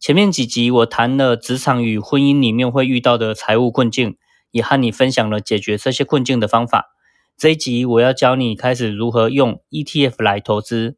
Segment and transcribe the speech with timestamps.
[0.00, 4.16] 前面几集我谈了职场与婚姻里面会遇到的财务困境，
[4.52, 6.94] 也和你分享了解决这些困境的方法。
[7.36, 10.96] 这一集我要教你开始如何用 ETF 来投资。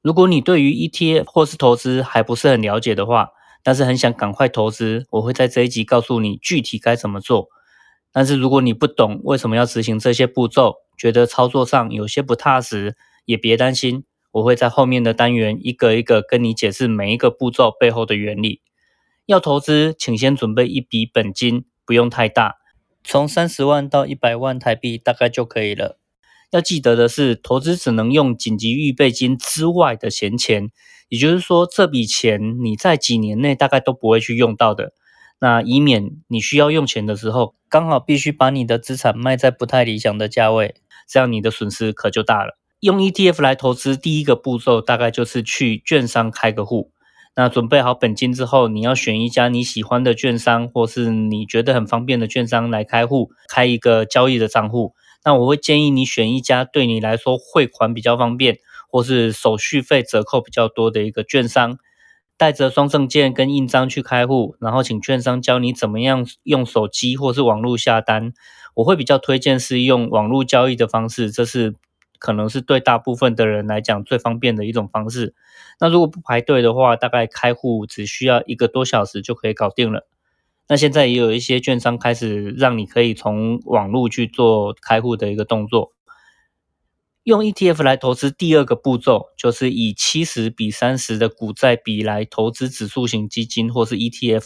[0.00, 3.28] 如果你对于 ETF 或是投资还不是很了解的话，
[3.62, 7.48] 但是很想赶快投资，我会在这一集告诉你具体该怎么做。
[8.10, 12.96] 但是如果你不懂为什么要执行这些步骤，觉得操作上有些不踏实，
[13.26, 14.04] 也别担心。
[14.32, 18.60] 我会在后面的单元一个一个跟你解释每一个步骤背后的原理。
[19.26, 22.56] 要投资，请先准备一笔本金，不用太大，
[23.04, 25.98] 从三十万到一百万台币大概就可以了。
[26.50, 30.70] 要记得的是，投资只能用紧急预备金之外的闲钱，
[31.08, 34.92] 也就是说，这笔钱你在几年内大概都不会去用到的。
[35.38, 40.74] 那以免你需要用钱的时候，刚好必须把你的资产卖在不太理想的价位，
[41.08, 42.59] 这样你的损失可就大了。
[42.80, 46.92] 用 ETF 来投资，第一个步骤大概就是去券商开个户。
[47.36, 54.94] 那准备好本金之后，你要选一家你喜欢的券商，或是你觉得很方便的券商来开户，开一个交易的账户。
[55.22, 58.56] 那我会建议你选一家对你来说汇款比较方便，
[58.88, 61.76] 或是手续费折扣比较多的一个券商。
[62.38, 68.32] 带着双证件跟印章去开户，然后请券商教你怎么样用手机或是网络下单。
[68.76, 71.74] 我会比较推荐是用网络交易的方式，这是。
[72.20, 75.34] 可能是对大部分的人来讲最方便的一种方式。
[75.80, 80.06] 那如果不排队的话，大概开户只需要一个多小时就可以搞定了。
[80.68, 85.92] 那现在也有一些券商开始让你可以从网络去做开户的一个动作。
[87.24, 94.44] 用 ETF 来投资，第二个步骤就是以七十比三十的股债比来投资指数型基金或是 ETF。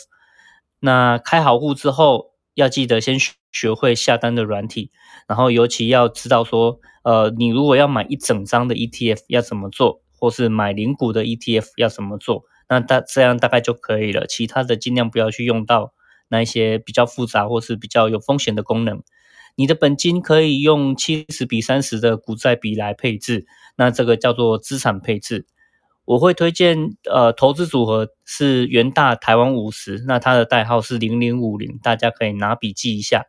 [0.81, 3.19] 那开好户之后，要记得先
[3.53, 4.91] 学会下单的软体，
[5.29, 6.81] 然后尤其要知道说。
[7.05, 14.27] 呃，你如果要买一整张的 ETF 要怎么做，或是买零股的 ETF 要怎么做，那大这样大概就可以了。
[14.27, 15.93] 其他的尽量不要去用到
[16.29, 19.03] 那一些比较复杂或是比较有风险的功能。
[19.55, 23.45] 你的本金可以用七十比三十的股债比来配置，
[23.77, 25.45] 那这个叫做资产配置。
[26.05, 33.27] 我会推荐呃投资组合是元大台湾五十，那它的代号是零零五零，大家可以拿笔记一下。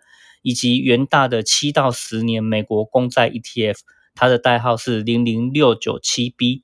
[0.48, 3.78] 以及元大的七到十年美国公债 ETF，
[4.14, 6.62] 它的代号是零零六九七 B，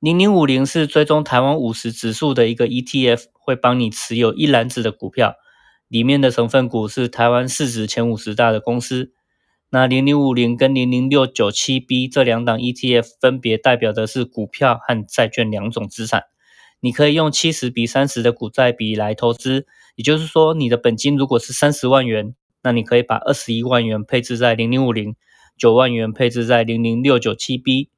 [0.00, 5.36] 零零五零是追踪台湾五十指数的一个 ETF，会帮你持有一篮子的股票，
[5.86, 9.12] 里面的成分股是台湾市值前五十大的公司。
[9.70, 16.22] 那零零五零跟零零六九七 B 这两档 ETF 分别代表的是股票和债券两种资产，
[16.80, 22.34] 你可以用七十比三十的股债比来投资，也就是说你的本金如果是三十万元。
[22.60, 25.14] 那你可以把二十一万元配置在零零五零，
[25.56, 27.88] 九万元配置在零零六九七 B。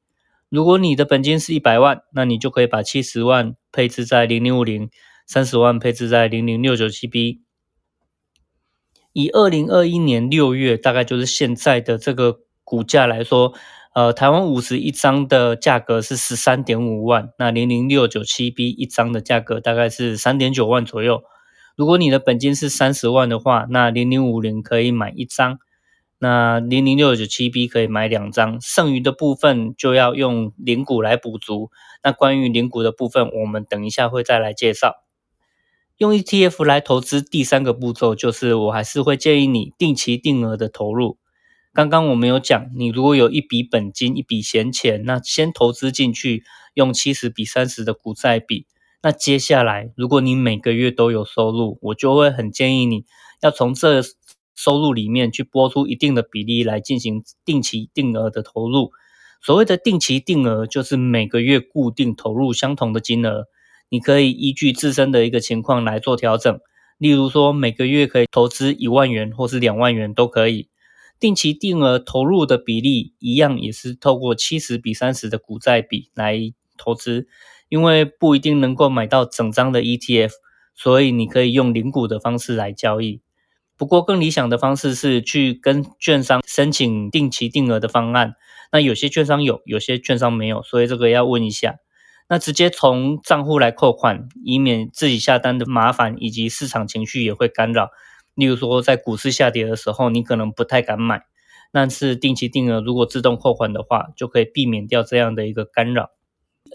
[0.49, 4.89] 如果你的本金是一百万，那你就可以把七十万配置在零零五零，
[5.25, 7.41] 三十万配置在零零六九七 B。
[9.13, 13.53] 以二零二一年六月，大概就是现在的这个股价来说，
[13.93, 21.23] 呃，台湾五十一张的价格是十三点五万，那零零六九七 B 一张的价格大概是三点九万左右。
[21.75, 25.59] 如果你的本金是三十万的话，那零零五零可以买一张，
[26.19, 31.69] 那零零六九七 B 可以买两张，剩余的部分就要用零股来补足。
[32.03, 35.00] 那关于零股的部分，我们等一下会再来介绍。
[36.01, 41.19] 用 ETF 来投资，第三个步骤就是我还是会建议你定期定额的投入。
[41.73, 48.65] 刚刚我们有讲，你如果有一笔本金、一笔闲钱，那先投资进去，用七十比三十的股债比。
[49.03, 53.05] 那接下来，如果你每个月都有收入，我就会很建议你
[53.43, 54.01] 要从这
[54.55, 58.89] 收入里面去拨出一定的比例来进行定期定额的投入。
[59.39, 63.45] 所谓的定期定额，就是每个月固定投入相同的金额，
[63.91, 66.59] 你可以依据自身的一个情况来做调整。
[66.97, 70.69] 例如说，每个月可以投资一万元或是两万元都可以。
[71.19, 76.39] 定期定额投入的比例一样，也是透过七十比三十的股债比来
[76.77, 77.27] 投资。
[77.67, 80.31] 因为不一定能够买到整张的 ETF，
[80.73, 83.21] 所以你可以用零股的方式来交易。
[83.77, 88.35] 不过更理想的方式是去跟券商申请定期定额的方案。
[88.71, 91.75] 那有些券商有，有些券商没有，所以这个要问一下。
[92.31, 97.89] 那直接从账户来扣款，以免自己下单的麻烦，以及市场情绪也会干扰。
[98.35, 101.25] 例如说，在股市下跌的时候，你可能不太敢买。
[101.73, 106.11] 但是定期定额如果自动扣款的话，就可以避免掉这样的一个干扰。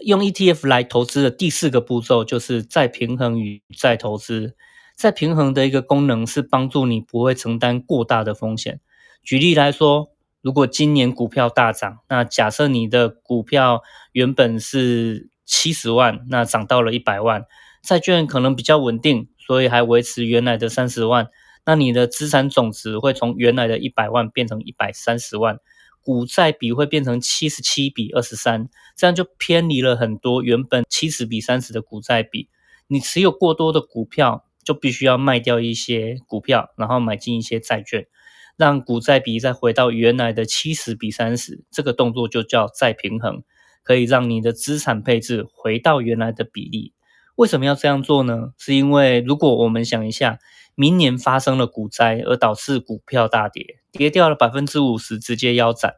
[0.05, 4.55] 用 ETF 来投资的第四个步骤就是再平衡与再投资。
[4.95, 8.79] 再平衡的一个功能是帮助你不会承担过大的风险。
[9.23, 10.11] 举例来说，
[10.43, 13.81] 如果今年股票大涨，那假设你的股票
[14.11, 17.45] 原本是七十万，那涨到了一百万，
[17.81, 21.29] 债券可能比较稳定，所以还维持原来的三十万。
[21.65, 25.59] 那你的资产总值会从原来的一百万变成一百三十万，
[26.01, 32.47] 股债比会变成七十七比二十三，这样就偏离了很多原本七十比三十的股债比。
[32.87, 38.07] 你持有过多的股票，就必须要卖掉一些股票，然后买进一些债券，
[38.55, 41.65] 让股债比再回到原来的七十比三十。
[41.69, 43.43] 这个动作就叫再平衡，
[43.87, 46.91] 可以让你的资产配置回到原来的比例。
[47.35, 48.49] 为什么要这样做呢？
[48.57, 50.39] 是因为如果我们想一下。
[50.79, 55.95] 明年发生了股灾，而导致股票大跌，跌掉了百分之五十，直接腰斩。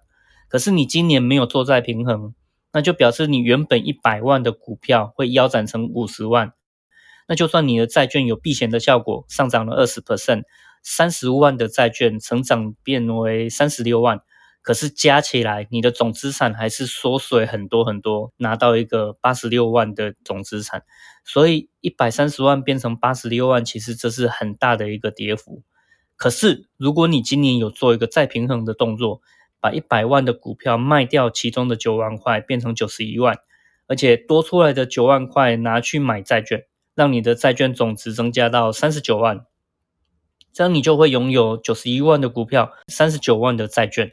[0.47, 2.33] 可是你今年没有做债平衡，
[2.71, 6.53] 那就表示你原本一百万的股票会腰斩成五十万。
[7.27, 10.44] 那就算你的债券有避险的效果，上涨了二十 percent，
[10.81, 14.21] 三十万的债券成长变为三十六万。
[14.69, 20.83] 可是加起来，你的总资产还是缩水很多很多，拿到一个八十六万的总资产，
[21.25, 25.63] 所以一百三十万变成八十六万，其实这是很大的一个跌幅。
[26.16, 29.21] 可是如果你今年有做一个再平衡的动作，
[29.60, 33.39] 把一百万的股票卖掉，其中的九万块变成九十一万，
[33.88, 39.48] 而且多出来的九万块拿去买债券，让你的债券总值增加到三十九万，
[40.54, 44.12] 这样你就会拥有九十一万的股票，三十九万的债券。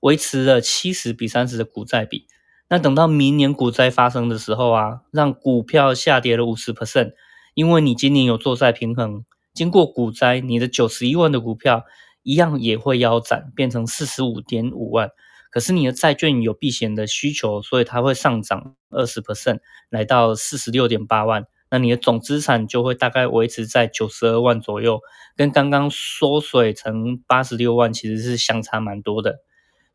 [0.00, 2.26] 维持了七十比三十的股债比，
[2.68, 7.12] 那等到明年股灾发生的时候啊，让股票下跌了五十 percent，
[7.54, 11.84] 因为你今年有做债平衡，经过股灾，你的九十一万的股票
[12.22, 15.10] 一样也会腰斩，变成四十五点五万。
[15.50, 21.46] 可是你的债券有避险的需求，所以它会上涨二十 percent，来到四十六点八万。
[21.70, 25.00] 那你的总资产就会大概维持在九十二万左右，
[25.34, 29.38] 跟刚刚缩水成八十六万其实是相差蛮多的。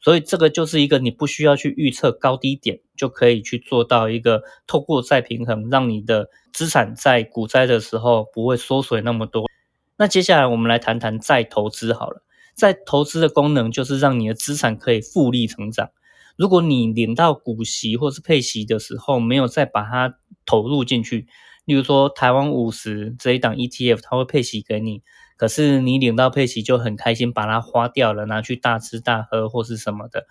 [0.01, 9.49] 所以这个就是一个你不需要去预测高低点，就可以去做到一个透过再平衡，让你的资产在股灾的时候不会缩水那么多。
[9.97, 12.23] 那接下来我们来谈谈再投资好了。
[12.53, 15.91] 再投资的功能就是让你的资产可以复利成长。
[16.35, 21.27] 如果你领到股息或是配息的时候，没有再把它投入进去，
[21.65, 25.03] 例如说台湾五十这一档 ETF，它会配息给你。
[25.41, 30.27] 可是你领到配息就很开心，把它花掉了，拿去大吃大喝或是什么的。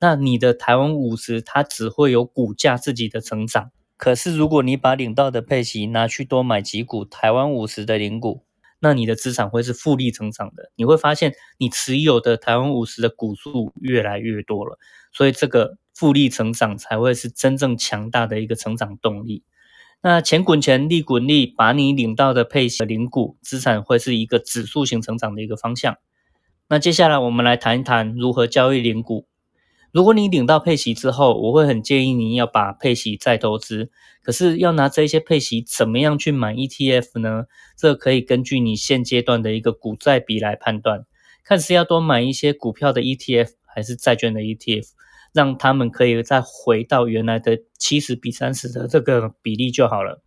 [0.00, 3.72] 那你的台湾五十它只会有股价自己的成长。
[3.98, 8.46] 可是如果你把领到的配息拿去多买几股台湾五十的零股，
[8.78, 10.72] 那你的资产会是复利成长的。
[10.76, 14.78] 你会发现你持有的台湾五十的股数越来越多了，
[15.12, 19.44] 所以这个复利成长才会是真正强大的一个成长动力。
[20.06, 25.96] 那钱滚钱，利滚利，把你领到的配息领股资产会是一个指数型成长的一个方向。
[26.68, 29.26] 那接下来我们来谈一谈如何交易领股。
[29.92, 33.90] 如果你领到配息之后，我会很建议你要把配息再投资。
[34.22, 37.44] 可是要拿这些配息怎么样去买 ETF 呢？
[37.74, 41.06] 这可以根据你现阶段的一个股债比来判断，
[41.42, 44.88] 看是要多买一些股票的 ETF 还是债券的 ETF。
[45.34, 50.22] 让他们可以再回到原来的七十比三十的这个比例就好了。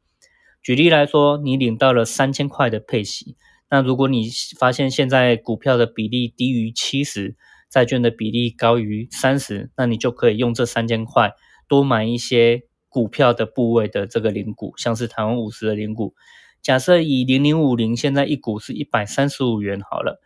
[0.62, 3.38] 举例来说，你领到了三千块的配息，
[3.70, 7.38] 那如果你发现现在股票的比例低于七十，
[7.70, 11.34] 债券的比例高于三十，那你就可以用这三千块
[11.70, 16.16] 多买一些股票的部位的这个零股，像是台湾五十的零股。
[16.62, 20.20] 假设以零零五零现在一股是一百三十五元好了，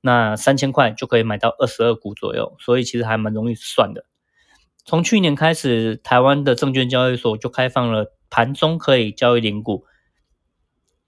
[0.00, 4.04] 那三千块就可以买到二十二股左右，所以其实还蛮容易算的。
[4.84, 9.84] 从去年开始，台湾的证券交易所就开放了盘中可以交易零股，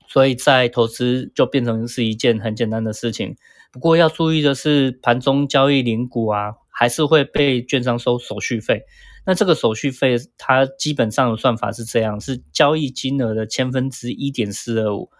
[0.07, 3.37] 所以在投资就变成是一件很简单的事情。
[3.73, 8.83] 不过要注意的是，盘中交易零股啊，还是会被券商收手续费。
[9.27, 15.11] 那这个手续费，它基本上的算法是这样：是交易金额的千分之一点四二五，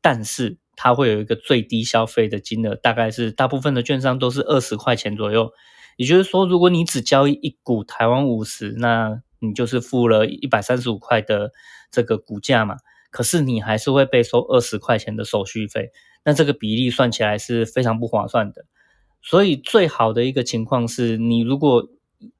[0.00, 5.50] 但是它会有一个最低消费的金额，大概是大部分的券商都是二十块钱左右。
[5.98, 11.50] 也就是说，如果你只交易一股台湾五十，那你就是付了一百三十五块的
[11.90, 12.76] 这个股价嘛。
[13.10, 15.90] 可是你还是会被收二十块钱的手续费，
[16.24, 18.64] 那这个比例算起来是非常不划算的。
[19.22, 21.88] 所以最好的一个情况是，你如果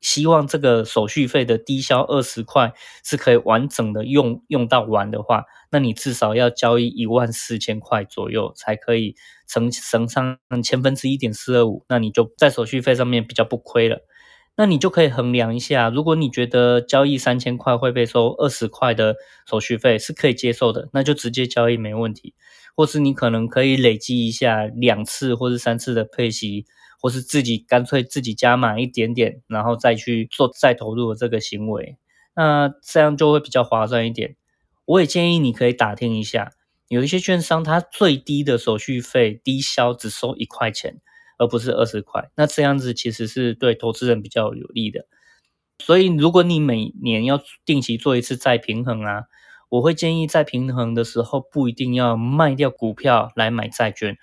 [0.01, 2.73] 希望这个手续费的低消二十块
[3.05, 9.15] 是可以完整的用用到完的话，那你至少要交易一万四千块左右才可以
[9.47, 14.01] 乘乘上千分之一点四二五，那你就在手续费上面比较不亏了。
[14.57, 19.15] 那你就可以衡量一下，如果你觉得交易三千块会被收二十块的
[19.49, 22.35] 手续费是可以接受的，那就直接交易没问题。
[22.75, 26.67] 或是你可能可以累积一下两次或是三次的配息。
[27.01, 31.97] 或是自己干脆自己加满一点点，然后再去做再投入的这个行为，
[32.35, 34.37] 那这样就会比较划算一点。
[34.85, 36.53] 我也建议你可以打听一下，
[36.89, 41.01] 有一些券商它最低的手续费低消只收一块钱，
[41.39, 42.31] 而不是二十块。
[42.37, 45.07] 那这样子其实是对投资人比较有利的。
[45.79, 49.25] 所以如果你每年要定期做一次再平衡啊，
[49.69, 54.17] 我会建议在平衡的时候不一定要卖掉股票来买债券。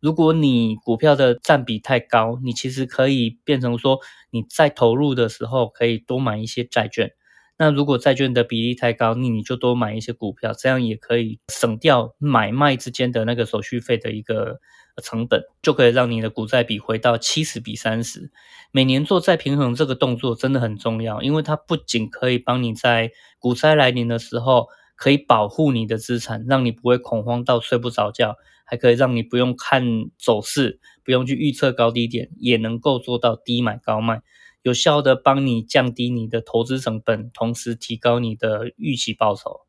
[0.00, 7.12] 如果你股票的占比太高，你其实可以变成说你在投入的时候可以多买一些债券。
[7.58, 14.60] 那如果债券的比例太高，那你就多买一些股票，这样也可以省掉买卖之间的那个手续费的一个
[15.02, 18.30] 成本，就可以让你的股债比回到七十比三十。
[18.70, 28.36] 每年做再平衡这个动作真的很重要，因为它不仅可以帮你在股灾来临的时候可以保护你的资产，让你不会恐慌到睡不着觉。
[28.70, 29.84] 还可以让你不用看
[30.16, 34.22] 走势，不用去预测高低点，也能够做到低买高卖，
[34.62, 39.62] 有效的帮你降低你的投资成本，同时提高你的预期报酬。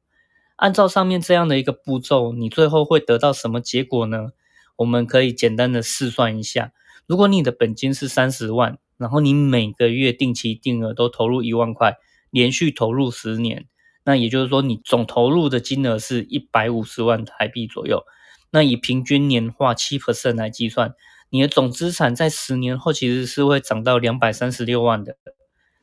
[0.56, 4.34] 按照上面这样的一个步骤，你最后会得到什么结果呢？
[4.76, 6.72] 我们可以简单的试算一下，
[7.08, 11.98] 如果你的本金是三十万，然后你每个月定期定额都投入一万块，
[12.30, 13.66] 连续投入十年，
[14.04, 18.04] 那也就是说你总投入的金额是一百五十万台币左右。
[18.52, 20.94] 那以平均年化七 percent 来计算，
[21.30, 25.18] 你的总资产在十年后其实是会涨到两百三十六万的。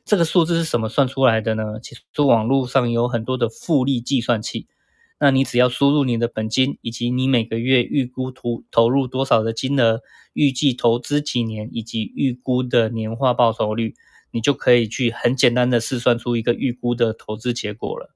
[0.05, 1.79] 这个数字是什么算出来的呢？
[1.81, 4.67] 其实网络上有很多的复利计算器。
[5.19, 10.01] 那你只要输入你的本金以及你每个月预估投投入多少的金额，
[10.33, 13.95] 预计投资几年以及预估的年化报酬率，
[14.31, 18.15] 你就可以去很简单的试算出一个预估的投资结果了。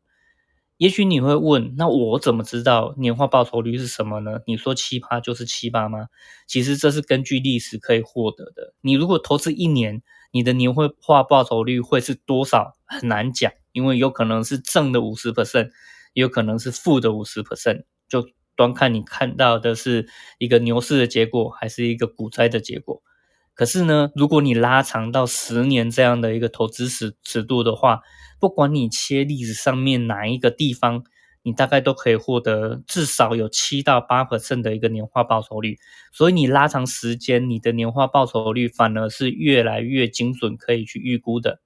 [0.83, 4.41] 也许你会问，那我怎么知道年化报酬率是什么呢？
[4.45, 6.07] 你说七八就是七八吗？
[6.45, 8.73] 其实这是根据历史可以获得的。
[8.81, 12.73] 你如果投资一年，你的年会化报酬率会是多少？
[12.85, 15.69] 很难讲，因为有可能是正的五十 percent，
[16.11, 23.01] 也有可能是负的五十 percent，就端看你看到的是一个牛市的结果，还是一个股灾的结果。
[23.55, 28.01] 可是呢，如果你拉长到十年这样的一个投资尺尺度的话，
[28.39, 31.03] 不管你切历史上面哪一个地方，
[31.43, 35.77] 你大概都可以获得至少有七到八 percent 的一个年化报酬率。
[36.11, 41.59] 所以你拉长时间，你的年化报酬率反而是越来越精准，可以去预估的。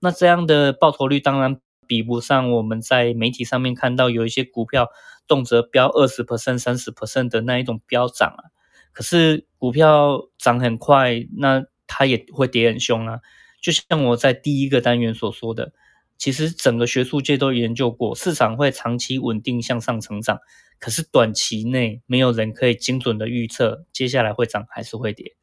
[0.00, 4.88] 那这样的报酬率当然比不上我们在媒体上面看到有一些股票
[5.26, 8.55] 动辄飙二十 percent、三十 percent 的那一种飙涨啊。
[8.96, 13.20] 可是股票涨很快，那它也会跌很凶啊。
[13.60, 15.74] 就像我在第一个单元所说的，
[16.16, 20.38] 其实整个学术界都研究过，市场会长期稳定向上成长，
[20.78, 25.36] 可是短期内没有人可以精准的预测接下来会涨还是会跌。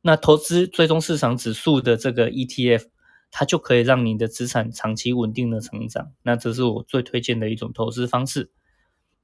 [0.00, 2.86] 那投资追踪市场指数的这个 ETF，
[3.30, 6.12] 它就可以让你的资产长期稳定的成长。
[6.22, 8.50] 那这是我最推荐的一种投资方式。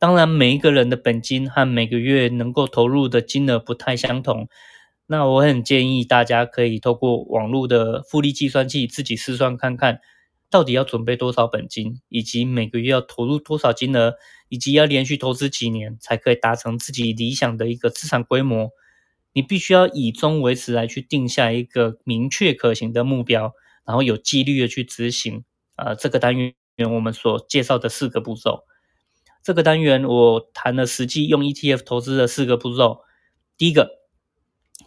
[0.00, 4.48] 当然，每一个人的本金和每个月能够投入的金额不太相同。
[5.06, 10.00] 那我很建议大家可以透过网络的复利计算器自己试算看看，
[10.48, 14.14] 到底要准备多少本金，以及每个月要投入多少金额，
[14.48, 18.70] 以及要连续投资几年才可以达成自己理想的一个资产规模。
[19.34, 23.52] 你必须要以终为始来去定下一个明确可行的目标，
[23.84, 25.44] 然后有纪律的去执行。
[25.76, 26.54] 呃，这个单元
[26.90, 28.64] 我们所介绍的四个步骤。
[29.42, 33.00] 这个单元我谈了实际用 ETF 投资的四个步骤。
[33.56, 33.90] 第一个，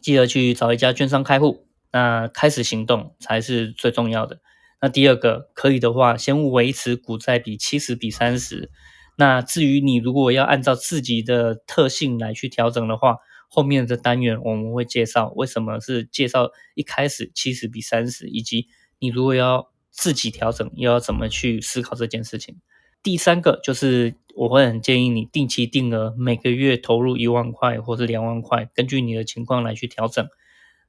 [0.01, 4.41] 记得去找一家券商开户，那开始行动才是最重要的。
[4.81, 8.69] 那第二个，可以的话，先维持股债比七十比三十。
[9.15, 13.17] 那至于你如果要按照自己的特性来去调整的话，
[13.47, 18.67] 后面的单元我们会介绍为什么是介绍一开始七十比三十，以及
[18.99, 22.59] 你如果要自己调整，又要怎么去思考这件事情。
[23.03, 30.25] 第三个就是我会很建议你定期定额，每个月投入一万块或者两万块，根据你的情况来去调整。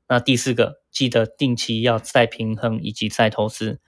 [0.09, 3.81] 那第四个，记得定期要再平衡以及再投资。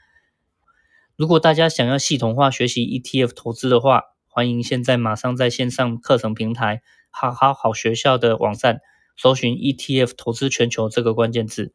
[1.15, 8.81] 如果大家想要系统化学习 ETF 投资的话，欢迎现在马上在线上课程平台哈哈好学校的网站
[9.17, 11.73] 搜寻 ETF 投资全球这个关键字。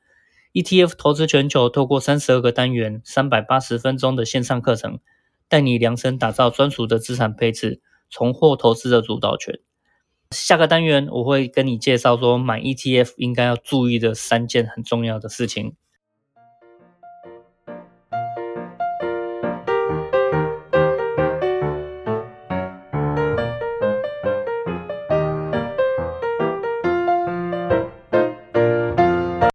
[0.54, 5.00] ETF 投资全球，透过三十二个单元、三百八十分钟的线上课程，
[5.52, 9.60] 带你量身打造专属的资产配置，重获投资的主导权。
[10.30, 15.76] 下个单元我会跟你介绍说，买 ETF 应该要注意的三件很重要的事情。